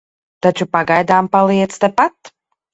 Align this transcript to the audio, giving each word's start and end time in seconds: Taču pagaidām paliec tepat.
Taču 0.45 0.67
pagaidām 0.77 1.31
paliec 1.37 1.79
tepat. 1.87 2.37